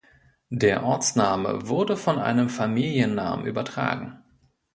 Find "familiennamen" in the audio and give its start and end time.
2.49-3.45